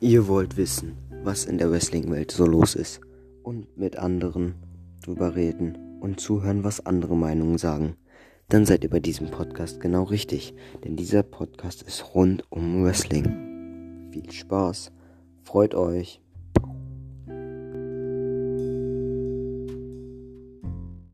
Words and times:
Ihr 0.00 0.28
wollt 0.28 0.58
wissen, 0.58 0.98
was 1.24 1.46
in 1.46 1.56
der 1.56 1.70
Wrestling-Welt 1.70 2.30
so 2.30 2.44
los 2.44 2.74
ist 2.74 3.00
und 3.42 3.78
mit 3.78 3.96
anderen 3.96 4.56
drüber 5.02 5.34
reden 5.34 5.98
und 6.00 6.20
zuhören, 6.20 6.64
was 6.64 6.84
andere 6.84 7.16
Meinungen 7.16 7.56
sagen, 7.56 7.96
dann 8.50 8.66
seid 8.66 8.84
ihr 8.84 8.90
bei 8.90 9.00
diesem 9.00 9.30
Podcast 9.30 9.80
genau 9.80 10.02
richtig, 10.02 10.54
denn 10.84 10.96
dieser 10.96 11.22
Podcast 11.22 11.82
ist 11.82 12.14
rund 12.14 12.44
um 12.50 12.84
Wrestling. 12.84 14.10
Viel 14.12 14.30
Spaß, 14.30 14.92
freut 15.42 15.74
euch. 15.74 16.20